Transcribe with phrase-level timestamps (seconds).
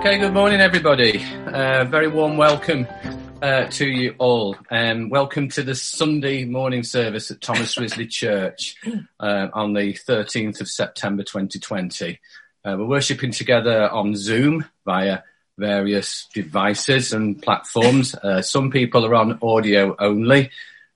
[0.00, 1.22] Okay, good morning, everybody.
[1.46, 2.86] Uh, very warm welcome
[3.42, 4.56] uh, to you all.
[4.70, 8.76] Um, welcome to the Sunday morning service at Thomas Risley Church
[9.20, 12.18] uh, on the 13th of September 2020.
[12.64, 15.20] Uh, we're worshipping together on Zoom via
[15.58, 18.14] various devices and platforms.
[18.14, 20.50] Uh, some people are on audio only,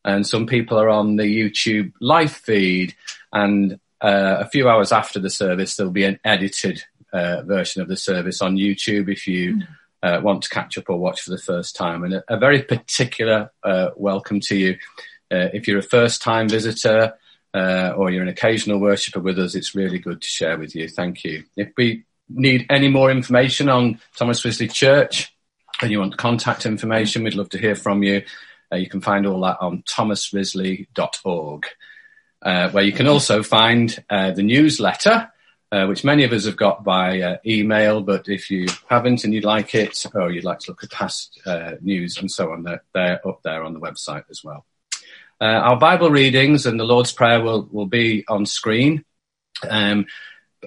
[0.05, 2.95] and some people are on the YouTube live feed.
[3.33, 7.89] And uh, a few hours after the service, there'll be an edited uh, version of
[7.89, 9.63] the service on YouTube if you
[10.03, 12.05] uh, want to catch up or watch for the first time.
[12.05, 14.77] And a, a very particular uh, welcome to you.
[15.31, 17.15] Uh, if you're a first time visitor
[17.55, 20.89] uh, or you're an occasional worshipper with us, it's really good to share with you.
[20.89, 21.45] Thank you.
[21.57, 25.35] If we need any more information on Thomas Risley Church
[25.81, 28.23] and you want contact information, we'd love to hear from you.
[28.75, 31.67] Uh, you can find all that on thomasrisley.org,
[32.43, 35.31] where you can also find the newsletter
[35.75, 38.01] uh, which many of us have got by uh, email.
[38.01, 41.41] But if you haven't and you'd like it, or you'd like to look at past
[41.47, 44.65] uh, news and so on, they're, they're, up there on the website as well.
[45.41, 49.05] Uh, our Bible readings and the Lord's Prayer will, will be on screen.
[49.69, 50.07] Um,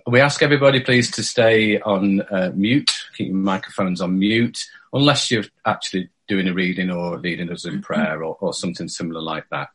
[0.06, 5.32] we ask everybody please to stay on uh, mute, keep your microphones on mute, unless
[5.32, 9.46] you're actually doing a reading or leading us in prayer or, or something similar like
[9.50, 9.70] that.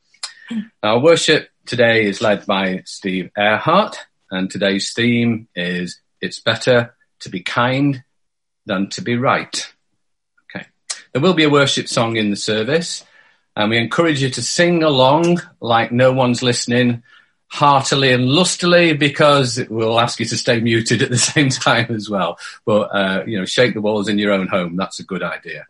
[0.82, 3.96] Our worship today is led by Steve Earhart
[4.32, 8.02] and today's theme is It's Better to Be Kind
[8.64, 9.70] Than to Be Right.
[10.44, 10.66] Okay.
[11.12, 13.04] There will be a worship song in the service,
[13.54, 17.02] and we encourage you to sing along like no one's listening
[17.48, 22.08] heartily and lustily because we'll ask you to stay muted at the same time as
[22.08, 22.38] well.
[22.64, 24.76] But, uh, you know, shake the walls in your own home.
[24.76, 25.66] That's a good idea.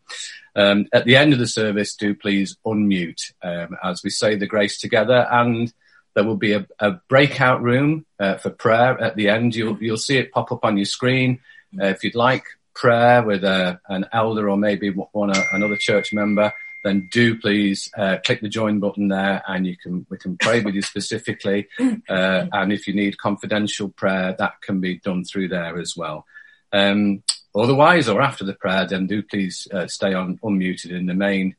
[0.55, 4.47] Um, at the end of the service, do please unmute um, as we say the
[4.47, 5.73] grace together and
[6.15, 9.55] there will be a, a breakout room uh, for prayer at the end.
[9.55, 11.41] You'll, you'll see it pop up on your screen.
[11.81, 12.45] Uh, if you'd like
[12.75, 16.53] prayer with a, an elder or maybe one uh, another church member,
[16.85, 20.61] then do please uh, click the join button there, and you can we can pray
[20.61, 21.69] with you specifically.
[22.09, 26.27] Uh, and if you need confidential prayer, that can be done through there as well.
[26.73, 27.23] Um,
[27.55, 31.57] otherwise, or after the prayer, then do please uh, stay on unmuted in the main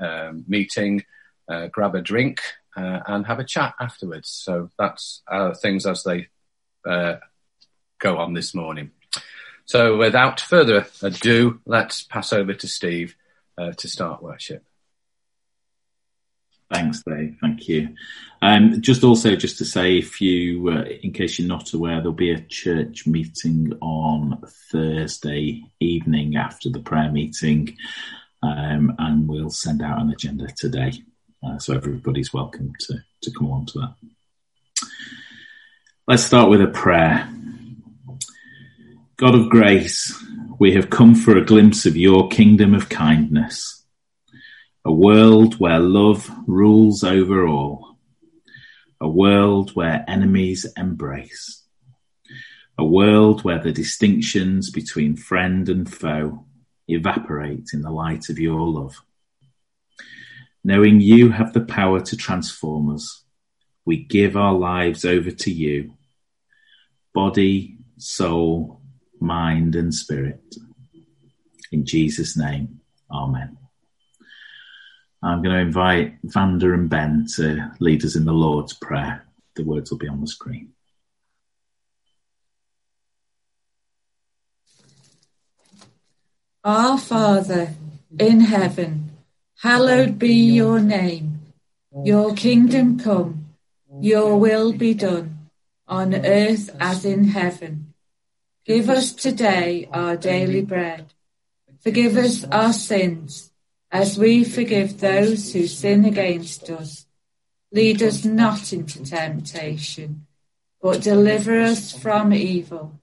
[0.00, 1.04] um, meeting.
[1.70, 2.40] grab a drink
[2.76, 4.28] uh, and have a chat afterwards.
[4.28, 6.28] So that's uh, things as they
[6.86, 7.16] uh,
[7.98, 8.90] go on this morning.
[9.64, 13.14] So without further ado, let's pass over to Steve
[13.56, 14.64] uh, to start worship.
[16.72, 17.36] Thanks, Dave.
[17.40, 17.94] Thank you.
[18.40, 22.12] Um, just also, just to say, if you, uh, in case you're not aware, there'll
[22.12, 27.76] be a church meeting on Thursday evening after the prayer meeting,
[28.42, 30.92] um, and we'll send out an agenda today.
[31.46, 33.94] Uh, so everybody's welcome to, to come along to that.
[36.08, 37.28] Let's start with a prayer.
[39.18, 40.18] God of grace,
[40.58, 43.81] we have come for a glimpse of your kingdom of kindness,
[44.84, 47.98] a world where love rules over all,
[49.00, 51.62] a world where enemies embrace,
[52.76, 56.44] a world where the distinctions between friend and foe
[56.88, 59.02] evaporate in the light of your love.
[60.64, 63.24] Knowing you have the power to transform us,
[63.84, 65.94] we give our lives over to you,
[67.14, 68.80] body, soul,
[69.20, 70.54] mind, and spirit.
[71.70, 73.58] In Jesus' name, Amen.
[75.22, 79.24] I'm going to invite Vanda and Ben to lead us in the Lord's Prayer.
[79.54, 80.72] The words will be on the screen.
[86.64, 87.74] Our Father
[88.18, 89.12] in heaven
[89.62, 91.40] Hallowed be your name.
[92.04, 93.54] Your kingdom come.
[94.00, 95.50] Your will be done
[95.86, 97.94] on earth as in heaven.
[98.66, 101.12] Give us today our daily bread.
[101.78, 103.51] Forgive us our sins
[103.92, 107.06] as we forgive those who sin against us.
[107.70, 110.26] Lead us not into temptation,
[110.80, 112.98] but deliver us from evil.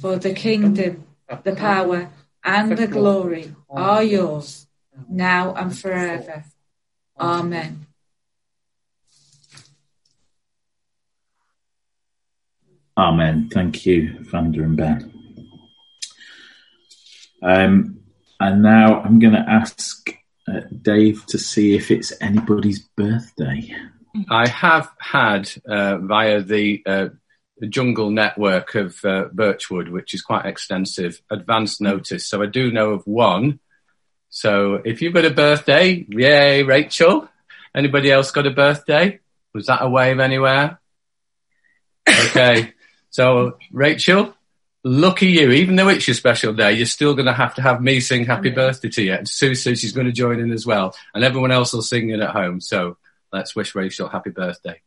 [0.00, 1.04] For the kingdom,
[1.44, 2.10] the power,
[2.42, 4.66] and the glory are yours
[5.08, 6.44] now and forever.
[7.18, 7.86] Amen.
[12.96, 13.48] Amen.
[13.52, 15.12] Thank you, Vanda and Ben.
[17.42, 18.00] Um,
[18.40, 20.10] and now I'm going to ask
[20.48, 23.74] uh, Dave to see if it's anybody's birthday.
[24.30, 27.08] I have had uh, via the uh,
[27.68, 32.28] jungle network of uh, Birchwood, which is quite extensive, advance notice.
[32.28, 33.60] So I do know of one
[34.34, 37.28] so if you've got a birthday, yay, Rachel.
[37.72, 39.20] Anybody else got a birthday?
[39.54, 40.80] Was that a wave anywhere?
[42.08, 42.74] Okay.
[43.10, 44.34] So, Rachel,
[44.84, 45.50] lucky you.
[45.50, 48.24] Even though it's your special day, you're still going to have to have me sing
[48.24, 49.14] happy birthday to you.
[49.14, 50.94] And Sue says she's going to join in as well.
[51.14, 52.60] And everyone else will sing in at home.
[52.60, 52.98] So
[53.32, 54.80] let's wish Rachel happy birthday.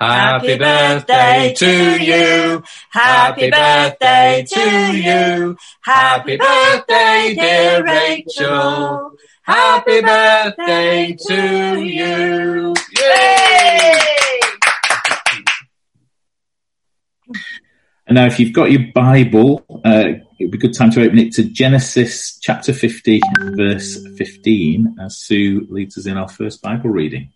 [0.00, 2.62] Happy birthday to you.
[2.90, 5.56] Happy birthday to you.
[5.80, 9.12] Happy birthday, dear Rachel.
[9.42, 12.74] Happy birthday to you.
[12.96, 13.98] Yay!
[18.08, 20.04] And now, if you've got your Bible, uh,
[20.38, 23.20] it would be a good time to open it to Genesis chapter 50,
[23.54, 27.30] verse 15, as Sue leads us in our first Bible reading.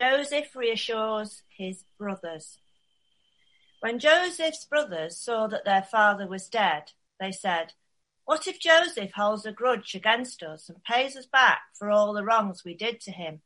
[0.00, 2.58] Joseph reassures his brothers.
[3.78, 6.90] When Joseph's brothers saw that their father was dead,
[7.20, 7.74] they said,
[8.24, 12.24] What if Joseph holds a grudge against us and pays us back for all the
[12.24, 13.42] wrongs we did to him?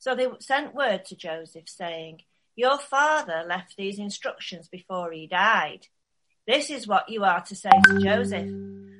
[0.00, 2.22] So they sent word to Joseph saying,
[2.56, 5.88] Your father left these instructions before he died.
[6.46, 8.48] This is what you are to say to Joseph.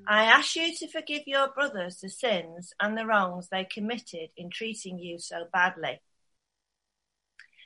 [0.07, 4.51] I ask you to forgive your brothers the sins and the wrongs they committed in
[4.51, 6.01] treating you so badly.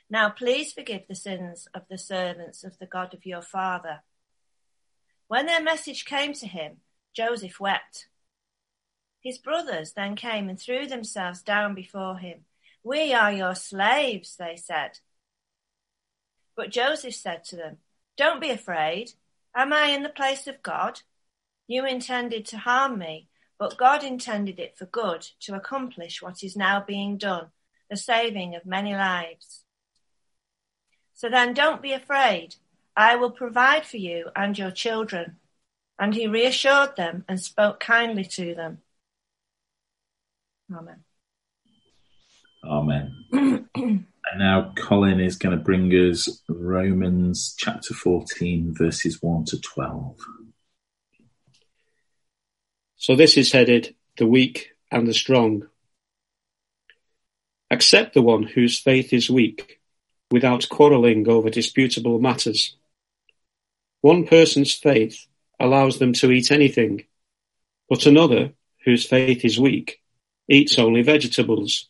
[0.09, 4.03] Now please forgive the sins of the servants of the God of your father.
[5.27, 6.77] When their message came to him,
[7.13, 8.07] Joseph wept.
[9.19, 12.45] His brothers then came and threw themselves down before him.
[12.85, 14.99] We are your slaves, they said.
[16.55, 17.77] But Joseph said to them,
[18.15, 19.13] Don't be afraid.
[19.55, 21.01] Am I in the place of God?
[21.65, 23.27] You intended to harm me,
[23.57, 27.47] but God intended it for good to accomplish what is now being done,
[27.89, 29.63] the saving of many lives.
[31.15, 32.57] So then don't be afraid.
[32.95, 35.37] I will provide for you and your children.
[35.97, 38.83] And he reassured them and spoke kindly to them.
[40.71, 41.04] Amen.
[42.65, 43.15] Amen.
[43.31, 44.05] and
[44.37, 50.17] now Colin is going to bring us Romans chapter 14, verses 1 to 12.
[52.97, 55.67] So this is headed The Weak and the Strong.
[57.69, 59.79] Accept the one whose faith is weak,
[60.31, 62.75] without quarrelling over disputable matters.
[64.01, 65.27] One person's faith
[65.59, 67.05] allows them to eat anything,
[67.89, 68.53] but another,
[68.83, 70.01] whose faith is weak,
[70.47, 71.89] eats only vegetables.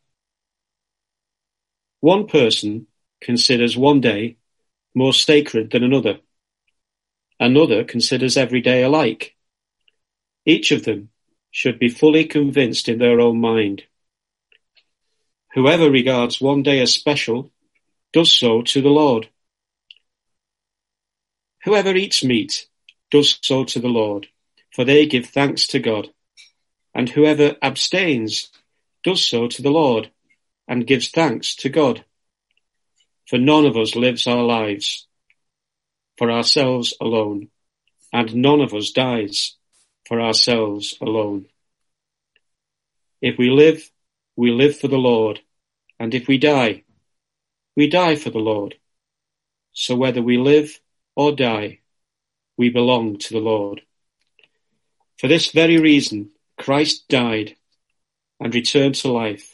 [2.01, 2.87] One person
[3.21, 4.37] considers one day
[4.93, 6.19] more sacred than another.
[7.39, 9.35] Another considers every day alike.
[10.45, 11.09] Each of them
[11.51, 13.83] should be fully convinced in their own mind.
[15.53, 17.51] Whoever regards one day as special
[18.13, 19.29] does so to the Lord.
[21.65, 22.67] Whoever eats meat
[23.11, 24.27] does so to the Lord,
[24.73, 26.09] for they give thanks to God.
[26.95, 28.49] And whoever abstains
[29.03, 30.09] does so to the Lord,
[30.71, 32.05] and gives thanks to God.
[33.27, 35.05] For none of us lives our lives
[36.17, 37.49] for ourselves alone,
[38.13, 39.57] and none of us dies
[40.07, 41.47] for ourselves alone.
[43.21, 43.91] If we live,
[44.37, 45.41] we live for the Lord,
[45.99, 46.83] and if we die,
[47.75, 48.75] we die for the Lord.
[49.73, 50.79] So whether we live
[51.17, 51.79] or die,
[52.55, 53.81] we belong to the Lord.
[55.19, 57.57] For this very reason, Christ died
[58.39, 59.50] and returned to life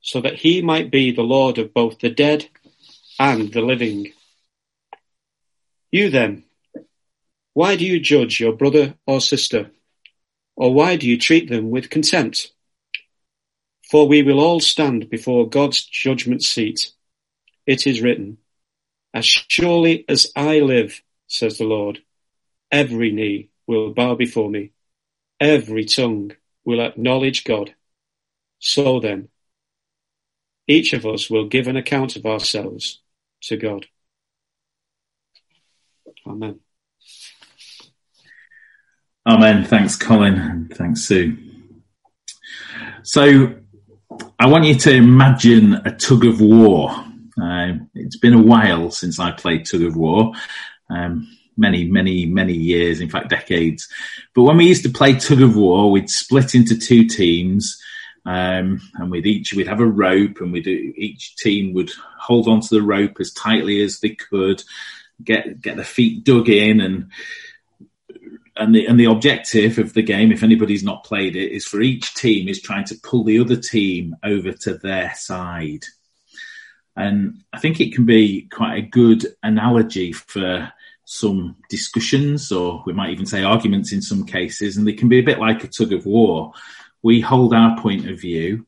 [0.00, 2.48] so that he might be the Lord of both the dead
[3.18, 4.12] and the living.
[5.90, 6.44] You then,
[7.52, 9.70] why do you judge your brother or sister?
[10.56, 12.52] Or why do you treat them with contempt?
[13.90, 16.92] For we will all stand before God's judgment seat.
[17.66, 18.38] It is written,
[19.12, 22.02] As surely as I live, says the Lord,
[22.70, 24.72] every knee will bow before me,
[25.40, 26.32] every tongue
[26.64, 27.74] will acknowledge God.
[28.58, 29.28] So then,
[30.66, 33.00] each of us will give an account of ourselves
[33.42, 33.86] to God.
[36.26, 36.60] Amen.
[39.26, 39.64] Amen.
[39.64, 41.36] Thanks, Colin, thanks, Sue.
[43.02, 43.54] So,
[44.38, 46.90] I want you to imagine a tug of war.
[47.40, 50.32] Uh, it's been a while since I played tug of war.
[50.88, 53.88] Um, many, many, many years, in fact, decades.
[54.34, 57.80] But when we used to play tug of war, we'd split into two teams
[58.26, 62.68] Um, and with each, we'd have a rope, and we'd each team would hold onto
[62.68, 64.62] the rope as tightly as they could,
[65.22, 67.10] get get their feet dug in, and
[68.56, 71.80] and the and the objective of the game, if anybody's not played it, is for
[71.80, 75.84] each team is trying to pull the other team over to their side.
[76.96, 80.70] And I think it can be quite a good analogy for
[81.04, 85.18] some discussions, or we might even say arguments in some cases, and they can be
[85.18, 86.52] a bit like a tug of war.
[87.02, 88.66] We hold our point of view,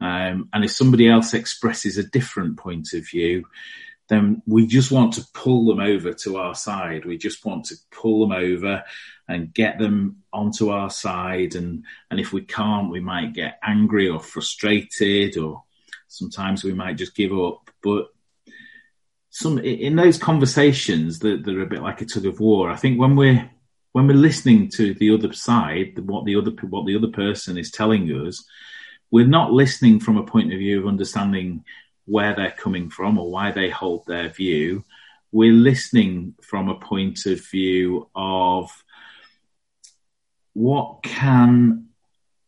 [0.00, 3.44] um, and if somebody else expresses a different point of view,
[4.08, 7.04] then we just want to pull them over to our side.
[7.04, 8.82] We just want to pull them over
[9.28, 11.54] and get them onto our side.
[11.54, 15.62] And, and if we can't, we might get angry or frustrated, or
[16.08, 17.70] sometimes we might just give up.
[17.82, 18.08] But
[19.30, 23.00] some in those conversations that, are a bit like a tug of war, I think
[23.00, 23.48] when we're
[23.92, 27.70] when we're listening to the other side, what the other what the other person is
[27.70, 28.44] telling us,
[29.10, 31.64] we're not listening from a point of view of understanding
[32.06, 34.82] where they're coming from or why they hold their view.
[35.30, 38.70] We're listening from a point of view of
[40.54, 41.88] what can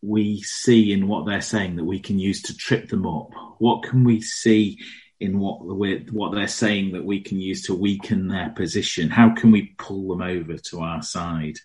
[0.02, 3.30] we see in what they're saying that we can use to trip them up?
[3.58, 4.78] What can we see
[5.24, 5.64] in what
[6.12, 9.10] what they're saying that we can use to weaken their position?
[9.10, 11.58] How can we pull them over to our side?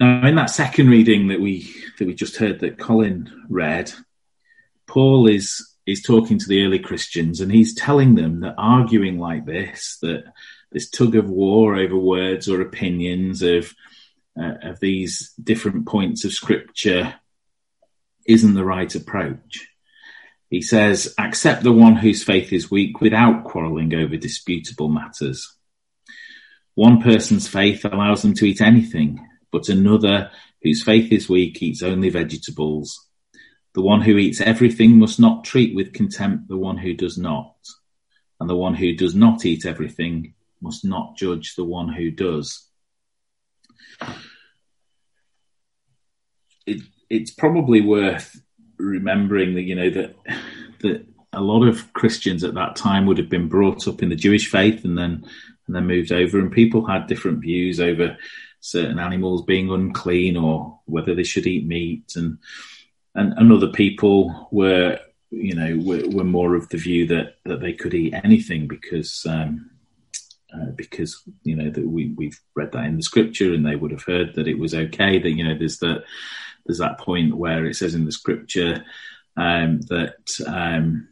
[0.00, 3.92] Now, in that second reading that we that we just heard that Colin read,
[4.86, 9.44] Paul is is talking to the early Christians and he's telling them that arguing like
[9.44, 10.24] this, that
[10.72, 13.72] this tug of war over words or opinions of
[14.40, 17.14] uh, of these different points of scripture
[18.26, 19.68] isn't the right approach.
[20.50, 25.56] He says, accept the one whose faith is weak without quarreling over disputable matters.
[26.74, 30.30] One person's faith allows them to eat anything, but another
[30.62, 33.08] whose faith is weak eats only vegetables.
[33.74, 37.54] The one who eats everything must not treat with contempt the one who does not.
[38.40, 42.68] And the one who does not eat everything must not judge the one who does.
[46.66, 48.40] It, it's probably worth
[48.78, 50.16] remembering that you know that
[50.80, 54.16] that a lot of Christians at that time would have been brought up in the
[54.16, 55.24] Jewish faith and then
[55.66, 58.16] and then moved over, and people had different views over
[58.60, 62.38] certain animals being unclean or whether they should eat meat, and
[63.14, 64.98] and, and other people were
[65.30, 69.26] you know were, were, more of the view that that they could eat anything because.
[69.26, 69.70] Um,
[70.54, 73.90] uh, because you know that we we've read that in the scripture, and they would
[73.90, 75.18] have heard that it was okay.
[75.18, 76.04] That you know there's that
[76.66, 78.84] there's that point where it says in the scripture
[79.36, 80.16] um, that
[80.46, 81.08] um,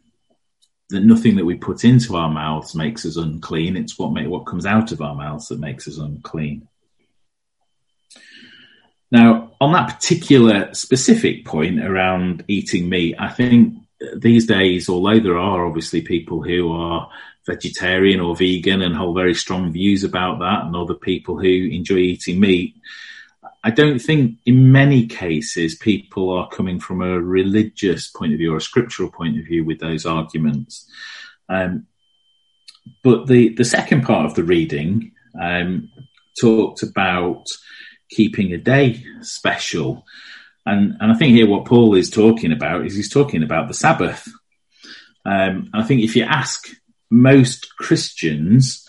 [0.89, 3.77] that nothing that we put into our mouths makes us unclean.
[3.77, 6.67] It's what make, what comes out of our mouths that makes us unclean.
[9.11, 13.75] Now, on that particular specific point around eating meat, I think
[14.15, 17.09] these days, although there are obviously people who are
[17.45, 21.97] vegetarian or vegan and hold very strong views about that, and other people who enjoy
[21.97, 22.75] eating meat,
[23.63, 28.53] I don't think in many cases people are coming from a religious point of view
[28.53, 30.89] or a scriptural point of view with those arguments.
[31.47, 31.87] Um,
[33.03, 35.89] but the, the second part of the reading um,
[36.39, 37.45] talked about
[38.09, 40.05] keeping a day special.
[40.65, 43.73] And, and I think here what Paul is talking about is he's talking about the
[43.73, 44.27] Sabbath.
[45.25, 46.67] Um, I think if you ask
[47.09, 48.82] most Christians,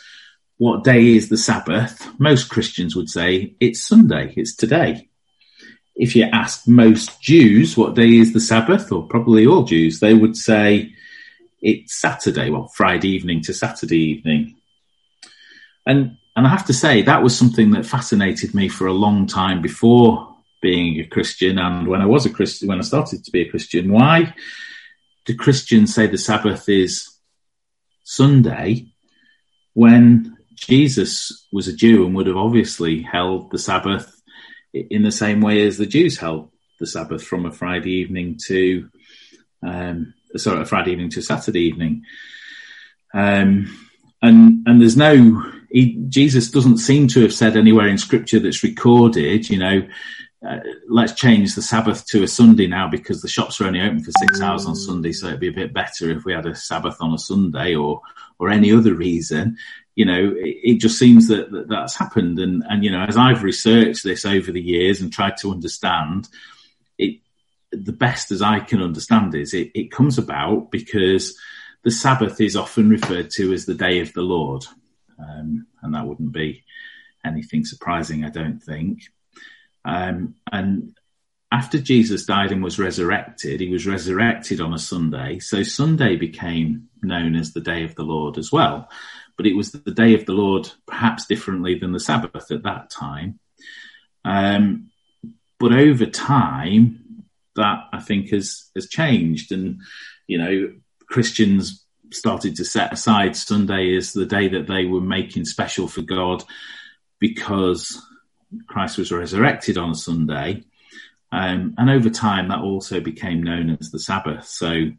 [0.64, 5.10] what day is the Sabbath, most Christians would say it's Sunday, it's today.
[5.94, 10.14] If you ask most Jews what day is the Sabbath, or probably all Jews, they
[10.14, 10.94] would say
[11.60, 14.56] it's Saturday, well, Friday evening to Saturday evening.
[15.84, 19.26] And and I have to say that was something that fascinated me for a long
[19.26, 23.30] time before being a Christian and when I was a Christian when I started to
[23.30, 23.92] be a Christian.
[23.92, 24.34] Why
[25.26, 27.10] do Christians say the Sabbath is
[28.02, 28.86] Sunday
[29.74, 34.20] when Jesus was a Jew and would have obviously held the Sabbath
[34.72, 38.88] in the same way as the Jews held the Sabbath from a Friday evening to,
[39.64, 42.04] um, sorry, a Friday evening to Saturday evening.
[43.12, 43.78] Um,
[44.20, 48.62] and and there's no he, Jesus doesn't seem to have said anywhere in Scripture that's
[48.62, 49.86] recorded, you know,
[50.46, 54.02] uh, let's change the Sabbath to a Sunday now because the shops are only open
[54.02, 56.54] for six hours on Sunday, so it'd be a bit better if we had a
[56.54, 58.00] Sabbath on a Sunday or
[58.38, 59.56] or any other reason
[59.94, 62.38] you know, it, it just seems that, that, that's happened.
[62.38, 66.28] And, and, you know, as I've researched this over the years and tried to understand
[66.98, 67.20] it,
[67.70, 71.38] the best as I can understand is it, it comes about because
[71.82, 74.64] the Sabbath is often referred to as the day of the Lord.
[75.18, 76.64] Um, and that wouldn't be
[77.24, 79.02] anything surprising, I don't think.
[79.84, 80.96] Um, and
[81.52, 85.38] after Jesus died and was resurrected, he was resurrected on a Sunday.
[85.38, 88.88] So Sunday became known as the day of the Lord as well.
[89.36, 92.90] But it was the day of the Lord perhaps differently than the Sabbath at that
[92.90, 93.40] time.
[94.24, 94.90] Um,
[95.58, 97.24] but over time,
[97.56, 99.52] that I think has, has changed.
[99.52, 99.80] And,
[100.26, 100.72] you know,
[101.06, 106.02] Christians started to set aside Sunday as the day that they were making special for
[106.02, 106.44] God
[107.18, 108.00] because
[108.66, 110.64] Christ was resurrected on Sunday.
[111.32, 114.46] Um, and over time, that also became known as the Sabbath.
[114.46, 114.90] So,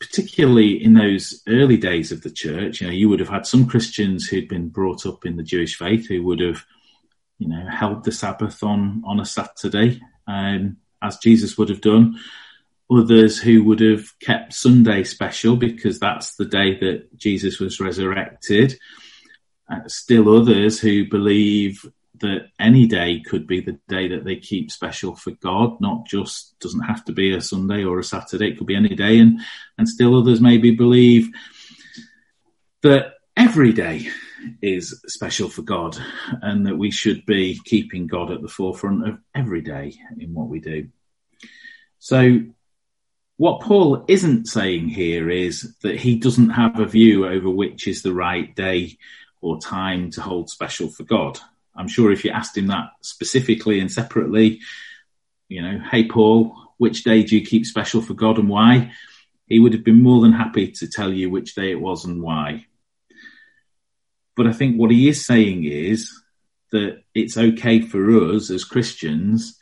[0.00, 3.66] particularly in those early days of the church, you know, you would have had some
[3.66, 6.64] Christians who'd been brought up in the Jewish faith who would have,
[7.38, 12.18] you know, held the Sabbath on on a Saturday, um, as Jesus would have done.
[12.90, 18.78] Others who would have kept Sunday special because that's the day that Jesus was resurrected.
[19.70, 21.84] Uh, still others who believe
[22.20, 26.58] that any day could be the day that they keep special for God, not just
[26.60, 29.18] doesn't have to be a Sunday or a Saturday, it could be any day.
[29.18, 29.40] And,
[29.78, 31.28] and still others maybe believe
[32.82, 34.08] that every day
[34.62, 35.98] is special for God
[36.42, 40.48] and that we should be keeping God at the forefront of every day in what
[40.48, 40.88] we do.
[41.98, 42.40] So
[43.36, 48.02] what Paul isn't saying here is that he doesn't have a view over which is
[48.02, 48.98] the right day
[49.40, 51.38] or time to hold special for God.
[51.74, 54.60] I'm sure if you asked him that specifically and separately,
[55.48, 58.92] you know, hey, Paul, which day do you keep special for God and why?
[59.46, 62.22] He would have been more than happy to tell you which day it was and
[62.22, 62.66] why.
[64.36, 66.10] But I think what he is saying is
[66.72, 69.58] that it's okay for us as Christians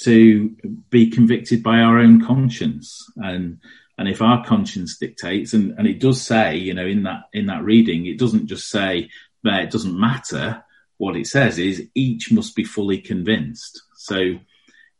[0.00, 0.54] to
[0.90, 3.58] be convicted by our own conscience and
[3.98, 7.46] and if our conscience dictates and, and it does say you know in that in
[7.46, 9.08] that reading it doesn't just say
[9.42, 10.62] that it doesn't matter
[10.98, 13.82] what it says is each must be fully convinced.
[13.96, 14.38] So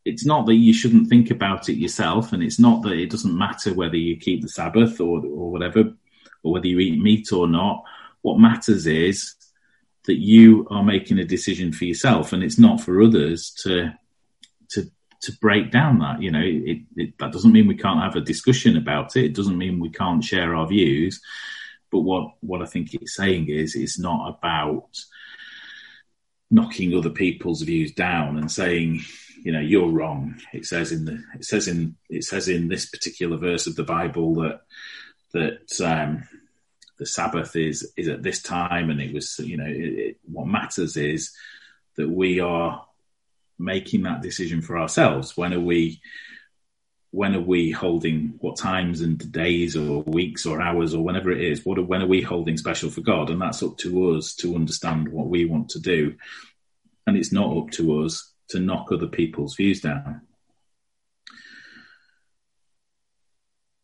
[0.04, 3.36] it's not that you shouldn't think about it yourself, and it's not that it doesn't
[3.36, 5.92] matter whether you keep the Sabbath or, or whatever,
[6.42, 7.82] or whether you eat meat or not.
[8.22, 9.34] What matters is
[10.04, 13.92] that you are making a decision for yourself, and it's not for others to
[14.70, 14.90] to
[15.22, 16.22] to break down that.
[16.22, 19.24] You know, it, it, that doesn't mean we can't have a discussion about it.
[19.24, 21.20] It doesn't mean we can't share our views.
[21.90, 24.90] But what what I think it's saying is, it's not about
[26.50, 29.02] knocking other people's views down and saying,
[29.42, 30.40] you know, you're wrong.
[30.52, 33.84] It says in the it says in it says in this particular verse of the
[33.84, 34.60] Bible that
[35.32, 36.26] that um,
[36.98, 40.46] the Sabbath is is at this time, and it was you know it, it, what
[40.46, 41.32] matters is
[41.96, 42.86] that we are
[43.58, 45.36] making that decision for ourselves.
[45.36, 46.00] When are we?
[47.10, 51.40] When are we holding what times and days or weeks or hours or whenever it
[51.40, 51.64] is?
[51.64, 53.30] What are, when are we holding special for God?
[53.30, 56.16] And that's up to us to understand what we want to do.
[57.06, 60.22] And it's not up to us to knock other people's views down.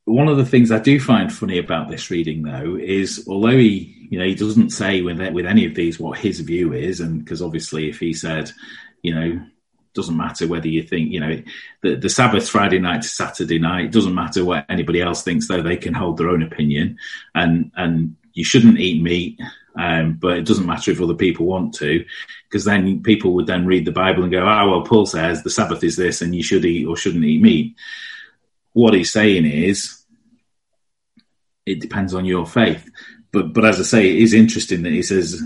[0.05, 4.09] One of the things I do find funny about this reading, though, is although he,
[4.11, 7.25] you know, he doesn't say with with any of these what his view is, and
[7.25, 8.51] because obviously if he said,
[9.03, 9.47] you know,
[9.95, 11.43] doesn't matter whether you think, you know,
[11.83, 15.63] the, the Sabbath Friday night to Saturday night, doesn't matter what anybody else thinks, though
[15.63, 16.99] they can hold their own opinion.
[17.35, 19.41] And, and you shouldn't eat meat,
[19.77, 22.05] um, but it doesn't matter if other people want to,
[22.49, 25.51] because then people would then read the Bible and go, oh, well, Paul says the
[25.51, 27.77] Sabbath is this and you should eat or shouldn't eat meat.
[28.73, 29.99] What he's saying is,
[31.65, 32.89] it depends on your faith.
[33.31, 35.41] But, but as I say, it is interesting that he says,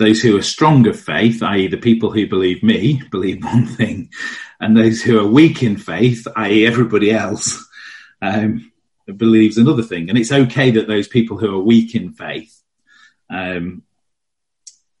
[0.00, 4.10] those who are strong of faith, i.e., the people who believe me, believe one thing,
[4.58, 7.64] and those who are weak in faith, i.e., everybody else,
[8.22, 8.72] um,
[9.16, 10.08] believes another thing.
[10.08, 12.62] And it's okay that those people who are weak in faith
[13.28, 13.82] um,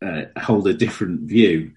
[0.02, 1.72] uh, hold a different view.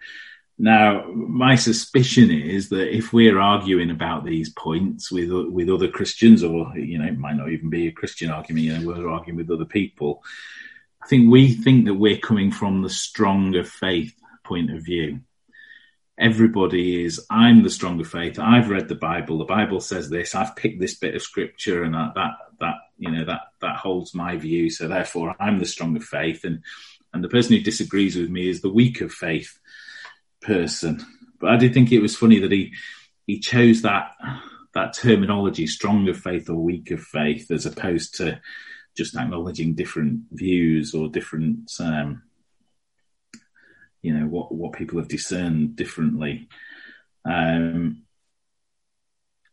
[0.57, 6.43] Now, my suspicion is that if we're arguing about these points with with other Christians,
[6.43, 9.38] or you know, it might not even be a Christian argument, you know, we're arguing
[9.38, 10.23] with other people
[11.03, 14.13] I think we think that we're coming from the stronger faith
[14.45, 15.19] point of view.
[16.17, 18.39] Everybody is, I'm the stronger faith.
[18.39, 19.37] I've read the Bible.
[19.37, 20.33] The Bible says this.
[20.33, 24.15] I've picked this bit of scripture and that, that, that, you know, that, that holds
[24.15, 24.69] my view.
[24.69, 26.45] So therefore I'm the stronger faith.
[26.45, 26.63] And,
[27.13, 29.59] and the person who disagrees with me is the weaker faith
[30.41, 31.05] person.
[31.41, 32.73] But I did think it was funny that he,
[33.27, 34.11] he chose that,
[34.73, 38.39] that terminology, stronger faith or weaker faith, as opposed to,
[38.95, 42.23] just acknowledging different views or different, um,
[44.01, 46.47] you know, what, what people have discerned differently.
[47.25, 48.03] Um,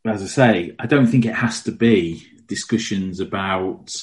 [0.04, 3.94] as I say, I don't think it has to be discussions about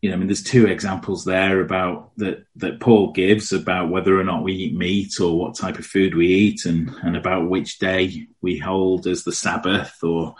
[0.00, 4.18] you know, I mean, there's two examples there about that that Paul gives about whether
[4.18, 7.50] or not we eat meat or what type of food we eat, and and about
[7.50, 10.34] which day we hold as the Sabbath or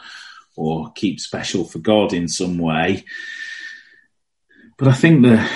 [0.57, 3.05] or keep special for God in some way.
[4.81, 5.47] But I think the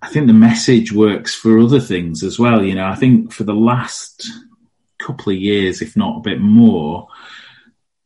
[0.00, 2.64] I think the message works for other things as well.
[2.64, 4.26] You know, I think for the last
[4.98, 7.06] couple of years, if not a bit more,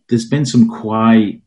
[0.09, 1.43] there's been some quite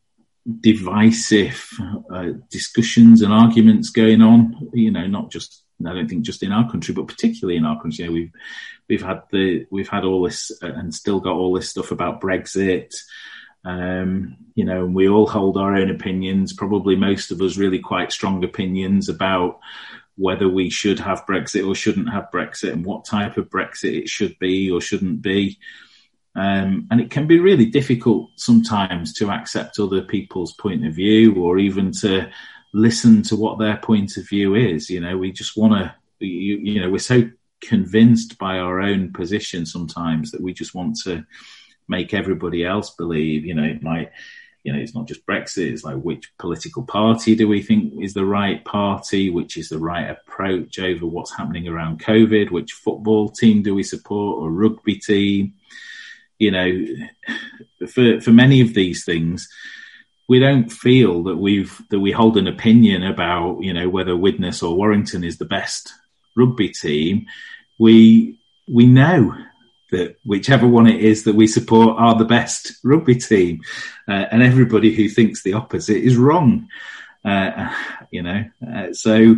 [0.60, 1.70] divisive
[2.10, 4.70] uh, discussions and arguments going on.
[4.72, 7.78] You know, not just I don't think just in our country, but particularly in our
[7.82, 8.04] country.
[8.04, 8.32] You know, we've
[8.88, 12.22] we've had the we've had all this uh, and still got all this stuff about
[12.22, 12.94] Brexit.
[13.64, 16.52] Um, you know, we all hold our own opinions.
[16.52, 19.60] Probably most of us really quite strong opinions about
[20.16, 24.08] whether we should have Brexit or shouldn't have Brexit and what type of Brexit it
[24.08, 25.58] should be or shouldn't be.
[26.34, 31.34] Um, and it can be really difficult sometimes to accept other people's point of view
[31.36, 32.30] or even to
[32.74, 34.90] listen to what their point of view is.
[34.90, 35.94] You know, we just want to,
[36.24, 37.28] you, you know, we're so
[37.60, 41.24] convinced by our own position sometimes that we just want to
[41.88, 44.10] make everybody else believe, you know, it might,
[44.64, 45.72] you know, it's not just Brexit.
[45.72, 49.30] It's like which political party do we think is the right party?
[49.30, 52.50] Which is the right approach over what's happening around COVID?
[52.50, 55.54] Which football team do we support or rugby team?
[56.38, 56.86] you know,
[57.88, 59.48] for for many of these things,
[60.28, 64.62] we don't feel that we've that we hold an opinion about you know whether Widnes
[64.62, 65.92] or Warrington is the best
[66.36, 67.26] rugby team.
[67.78, 69.34] We we know
[69.90, 73.60] that whichever one it is that we support are the best rugby team,
[74.06, 76.68] uh, and everybody who thinks the opposite is wrong.
[77.24, 77.72] Uh,
[78.10, 79.36] you know, uh, so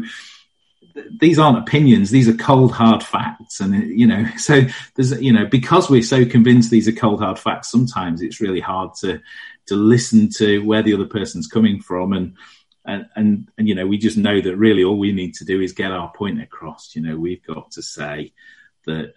[1.21, 3.61] these aren't opinions; these are cold, hard facts.
[3.61, 4.63] And you know, so
[4.97, 8.61] there's you know, because we're so convinced these are cold, hard facts, sometimes it's really
[8.61, 9.21] hard to
[9.67, 12.37] to listen to where the other person's coming from and.
[12.87, 15.61] And, and and you know we just know that really all we need to do
[15.61, 16.97] is get our point across.
[16.97, 18.33] You know we've got to say
[18.87, 19.13] that,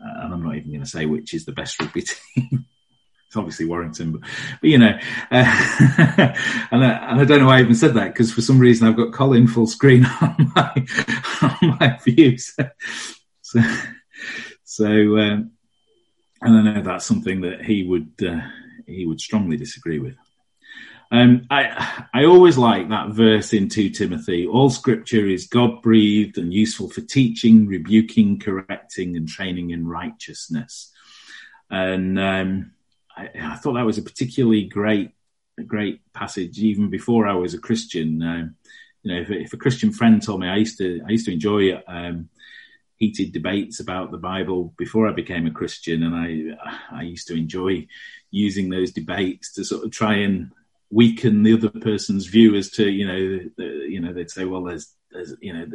[0.00, 2.02] and I'm not even going to say which is the best rugby
[2.38, 2.66] team
[3.32, 4.20] it's obviously Warrington, but,
[4.60, 4.96] but you know, uh,
[6.70, 8.86] and, I, and I don't know why I even said that because for some reason
[8.86, 10.86] I've got Colin full screen on my
[11.40, 12.54] on my views.
[13.40, 13.60] So,
[14.64, 15.52] so, um,
[16.42, 18.40] and I know that's something that he would uh,
[18.86, 20.16] he would strongly disagree with.
[21.12, 24.46] Um, I I always like that verse in two Timothy.
[24.46, 30.90] All Scripture is God breathed and useful for teaching, rebuking, correcting, and training in righteousness.
[31.70, 32.72] And um,
[33.14, 35.10] I, I, thought that was a particularly great,
[35.66, 36.58] great passage.
[36.58, 38.56] Even before I was a Christian, um,
[39.02, 41.32] you know, if, if, a Christian friend told me, I used to, I used to
[41.32, 42.30] enjoy um,
[42.96, 47.34] heated debates about the Bible before I became a Christian, and I, I used to
[47.34, 47.86] enjoy
[48.30, 50.52] using those debates to sort of try and
[50.92, 54.62] weaken the other person's view as to, you know, the, you know, they'd say, well,
[54.64, 55.66] there's, there's, you know,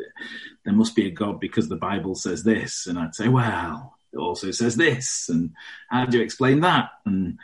[0.64, 4.18] there must be a God because the Bible says this, and I'd say, well, it
[4.18, 5.54] also says this, and
[5.90, 6.90] how do you explain that?
[7.06, 7.40] And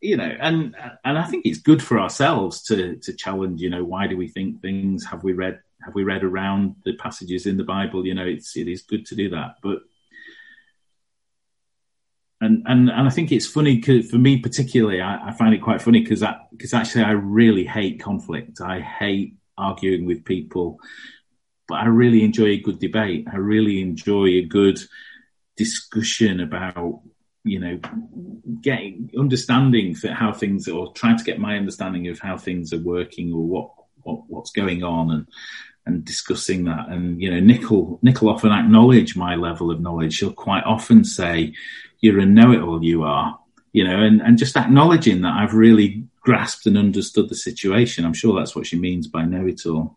[0.00, 3.60] you know, and and I think it's good for ourselves to to challenge.
[3.60, 5.04] You know, why do we think things?
[5.06, 8.06] Have we read have we read around the passages in the Bible?
[8.06, 9.80] You know, it's it is good to do that, but.
[12.40, 15.00] And, and and I think it's funny because for me particularly.
[15.00, 18.60] I, I find it quite funny because because actually I really hate conflict.
[18.60, 20.78] I hate arguing with people,
[21.68, 23.26] but I really enjoy a good debate.
[23.32, 24.78] I really enjoy a good
[25.56, 27.02] discussion about
[27.44, 27.78] you know
[28.60, 32.82] getting understanding for how things or trying to get my understanding of how things are
[32.82, 33.70] working or what,
[34.02, 35.26] what what's going on and
[35.86, 36.88] and discussing that.
[36.88, 40.14] And you know Nicole Nicole often acknowledge my level of knowledge.
[40.14, 41.54] She'll quite often say
[42.00, 43.38] you're a know-it-all you are
[43.72, 48.04] you know and and just acknowledging that I've really grasped and understood the situation.
[48.04, 49.96] I'm sure that's what she means by know-it-all.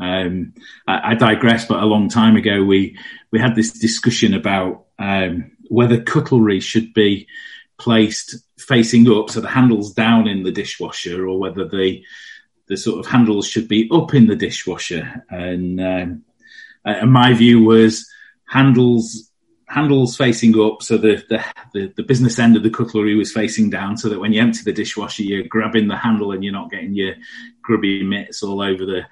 [0.00, 0.54] Um,
[0.86, 2.96] I, I, digress, but a long time ago we
[3.32, 7.26] we had this discussion about um, whether cutlery should be
[7.78, 12.02] placed facing up, so the handles down in the dishwasher, or whether the
[12.68, 15.24] the sort of handles should be up in the dishwasher.
[15.30, 16.24] And, um,
[16.84, 18.08] and my view was
[18.46, 19.28] handles
[19.68, 23.70] handles facing up, so the, the, the the business end of the cutlery was facing
[23.70, 26.70] down, so that when you empty the dishwasher, you're grabbing the handle and you're not
[26.70, 27.14] getting your
[27.62, 29.02] grubby mitts all over the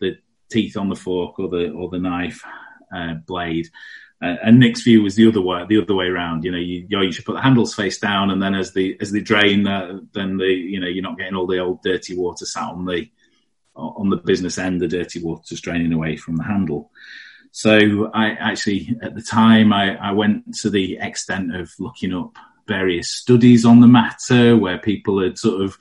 [0.00, 0.16] the
[0.50, 2.42] teeth on the fork or the or the knife
[2.94, 3.68] uh, blade.
[4.20, 6.44] Uh, and Nick's view was the other way, the other way around.
[6.44, 9.12] You know, you, you should put the handles face down, and then as the as
[9.12, 12.44] they drain, uh, then the you know you're not getting all the old dirty water
[12.44, 13.08] sat on the
[13.76, 14.80] on the business end.
[14.80, 16.90] The dirty water water's draining away from the handle.
[17.52, 22.36] So I actually, at the time, I, I went to the extent of looking up
[22.66, 25.78] various studies on the matter where people had sort of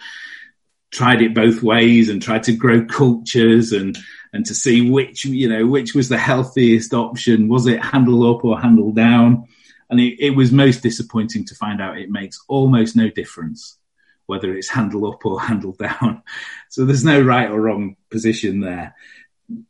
[0.91, 3.97] tried it both ways and tried to grow cultures and
[4.37, 7.47] and to see which you know which was the healthiest option.
[7.47, 9.47] Was it handle up or handle down?
[9.89, 13.79] And it, it was most disappointing to find out it makes almost no difference
[14.27, 16.21] whether it's handle up or handle down.
[16.69, 18.93] So there's no right or wrong position there.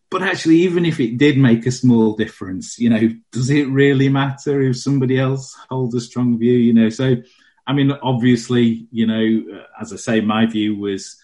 [0.09, 4.09] But actually, even if it did make a small difference, you know, does it really
[4.09, 6.53] matter if somebody else holds a strong view?
[6.53, 7.15] You know, so
[7.65, 11.15] I mean, obviously, you know, as I say, my view was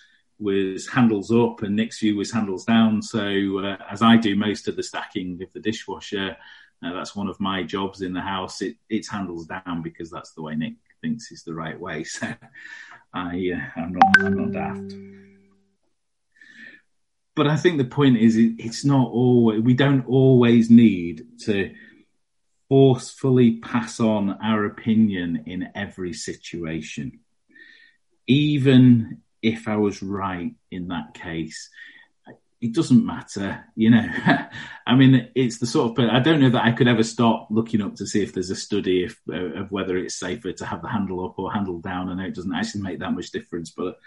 [0.44, 3.02] was handles up and Nick's view was handles down.
[3.02, 6.36] So uh, as I do most of the stacking of the dishwasher,
[6.84, 8.62] uh, that's one of my jobs in the house.
[8.62, 12.04] It, it's handles down because that's the way Nick thinks is the right way.
[12.14, 12.28] So
[13.16, 14.96] I, uh, I'm not, I'm not daft.
[17.36, 19.62] But I think the point is, it, it's not always.
[19.62, 21.76] We don't always need to
[22.70, 27.20] forcefully pass on our opinion in every situation,
[28.26, 31.70] even if I was right in that case,
[32.62, 34.08] it doesn't matter, you know.
[34.88, 36.10] I mean, it's the sort of.
[36.10, 38.56] I don't know that I could ever stop looking up to see if there's a
[38.56, 42.08] study if, uh, of whether it's safer to have the handle up or handle down.
[42.08, 44.00] I know it doesn't actually make that much difference, but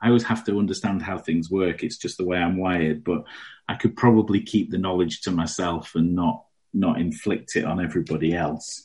[0.00, 1.84] I always have to understand how things work.
[1.84, 3.04] It's just the way I'm wired.
[3.04, 3.24] But
[3.68, 8.32] I could probably keep the knowledge to myself and not not inflict it on everybody
[8.32, 8.82] else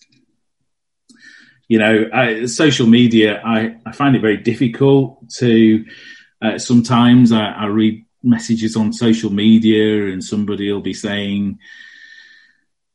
[1.67, 5.85] you know, I, social media, I, I find it very difficult to,
[6.41, 11.59] uh, sometimes I, I, read messages on social media and somebody will be saying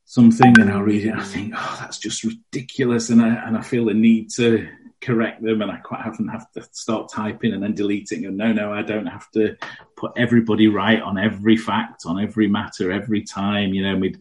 [0.04, 3.10] something and I'll read it and I think, oh, that's just ridiculous.
[3.10, 4.68] And I, and I feel the need to
[5.00, 8.52] correct them and I quite often have to start typing and then deleting and no,
[8.52, 9.56] no, I don't have to
[10.00, 14.18] put everybody right on every fact, on every matter, every time, you know, we'd,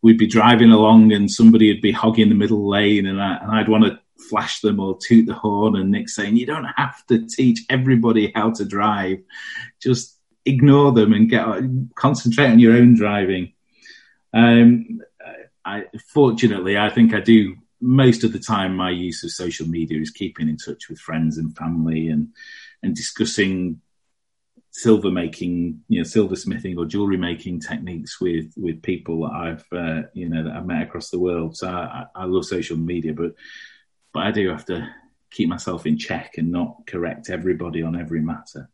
[0.00, 3.50] we'd be driving along and somebody would be hogging the middle lane and, I, and
[3.50, 7.06] I'd want to flash them or toot the horn and Nick saying, you don't have
[7.08, 9.18] to teach everybody how to drive.
[9.82, 11.46] Just ignore them and get
[11.94, 13.52] concentrate on your own driving.
[14.32, 15.00] Um,
[15.64, 18.76] I, fortunately, I think I do most of the time.
[18.76, 22.28] My use of social media is keeping in touch with friends and family and
[22.82, 23.80] and discussing
[24.70, 30.02] silver making, you know, silversmithing or jewelry making techniques with with people that I've uh,
[30.14, 31.56] you know that I've met across the world.
[31.56, 33.34] So I, I love social media, but
[34.12, 34.88] but I do have to
[35.30, 38.68] keep myself in check and not correct everybody on every matter.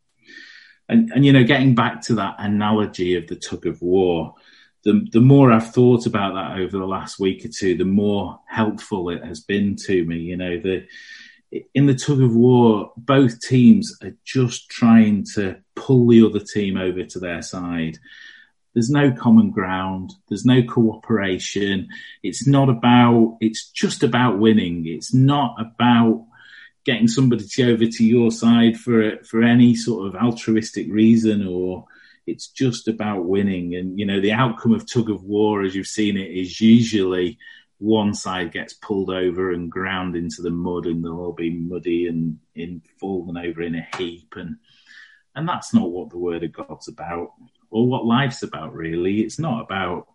[0.89, 4.35] And and you know, getting back to that analogy of the tug of war,
[4.83, 8.39] the the more I've thought about that over the last week or two, the more
[8.47, 10.17] helpful it has been to me.
[10.17, 10.87] You know, the
[11.51, 16.77] in the tug of war, both teams are just trying to pull the other team
[16.77, 17.97] over to their side.
[18.73, 20.11] There's no common ground.
[20.27, 21.87] There's no cooperation.
[22.21, 24.85] It's not about, it's just about winning.
[24.85, 26.25] It's not about
[26.85, 31.85] getting somebody to over to your side for, for any sort of altruistic reason or
[32.27, 33.73] it's just about winning.
[33.73, 37.39] And, you know, the outcome of tug of war, as you've seen it, is usually
[37.79, 42.07] one side gets pulled over and ground into the mud and they'll all be muddy
[42.07, 44.33] and in fallen over in a heap.
[44.35, 44.57] And
[45.35, 47.33] and that's not what the word of god's about
[47.69, 49.21] or what life's about really.
[49.21, 50.07] It's not about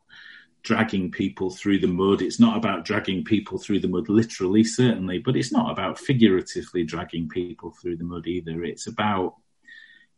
[0.63, 2.23] dragging people through the mud.
[2.23, 6.83] It's not about dragging people through the mud literally certainly but it's not about figuratively
[6.83, 8.65] dragging people through the mud either.
[8.65, 9.37] It's about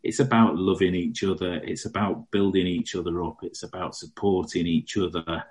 [0.02, 1.54] it's about loving each other.
[1.56, 3.38] It's about building each other up.
[3.42, 5.44] It's about supporting each other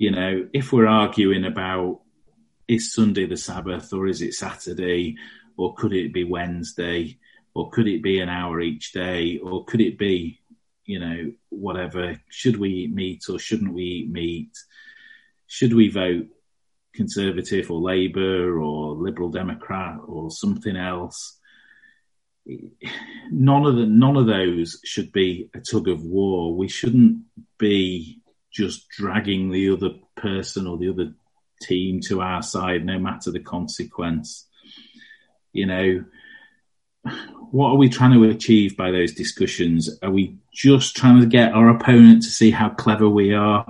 [0.00, 2.00] you know, if we're arguing about
[2.66, 5.18] is Sunday the Sabbath or is it Saturday
[5.58, 7.18] or could it be Wednesday
[7.52, 10.40] or could it be an hour each day or could it be,
[10.86, 14.56] you know, whatever, should we eat meat or shouldn't we eat meat?
[15.46, 16.28] Should we vote
[16.94, 21.36] Conservative or Labour or Liberal Democrat or something else?
[23.30, 26.56] None of the, none of those should be a tug of war.
[26.56, 27.18] We shouldn't
[27.58, 28.19] be
[28.52, 31.14] just dragging the other person or the other
[31.62, 34.46] team to our side, no matter the consequence.
[35.52, 36.04] You know,
[37.50, 39.90] what are we trying to achieve by those discussions?
[40.02, 43.64] Are we just trying to get our opponent to see how clever we are?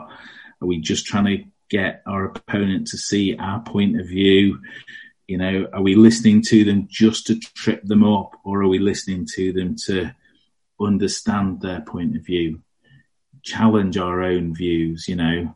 [0.60, 4.60] Are we just trying to get our opponent to see our point of view?
[5.26, 8.78] You know, are we listening to them just to trip them up or are we
[8.78, 10.10] listening to them to
[10.80, 12.60] understand their point of view?
[13.42, 15.54] Challenge our own views, you know,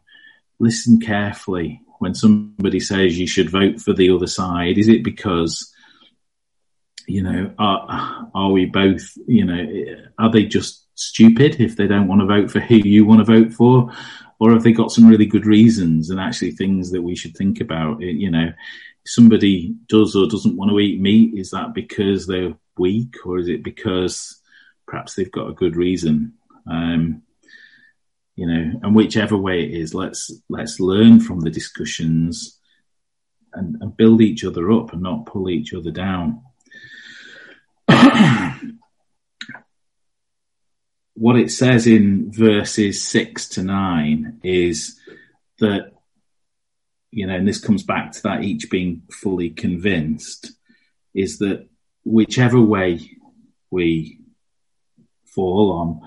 [0.59, 4.79] listen carefully when somebody says you should vote for the other side.
[4.79, 5.73] Is it because,
[7.07, 9.66] you know, are, are we both, you know,
[10.18, 13.33] are they just stupid if they don't want to vote for who you want to
[13.33, 13.90] vote for?
[14.40, 17.61] Or have they got some really good reasons and actually things that we should think
[17.61, 18.01] about?
[18.01, 18.53] You know,
[19.07, 23.49] somebody does or doesn't want to eat meat, is that because they're weak or is
[23.49, 24.40] it because
[24.87, 26.35] perhaps they've got a good reason?
[26.70, 27.23] Um,
[28.37, 32.59] you know, and whichever way it is, let's let's learn from the discussions
[33.53, 36.42] and, and build each other up and not pull each other down.
[41.14, 44.99] what it says in verses six to nine is
[45.61, 45.92] that
[47.14, 50.51] you know, and this comes back to that each being fully convinced,
[51.14, 51.68] is that
[52.05, 53.09] whichever way
[53.70, 54.18] we
[55.25, 56.01] fall on,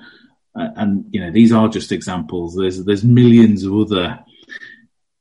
[0.57, 2.55] and you know, these are just examples.
[2.55, 4.19] There's there's millions of other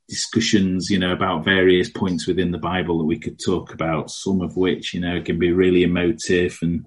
[0.07, 4.09] discussions, you know, about various points within the Bible that we could talk about.
[4.09, 6.85] Some of which, you know, can be really emotive, and